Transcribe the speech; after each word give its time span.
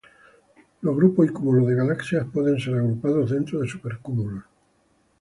Los 0.81 0.95
grupos 0.95 1.27
y 1.27 1.29
cúmulos 1.29 1.67
de 1.67 1.75
galaxias 1.75 2.25
pueden 2.33 2.57
ser 2.59 2.73
agrupados 2.73 3.29
dentro 3.29 3.59
de 3.59 3.67
supercúmulos. 3.67 4.43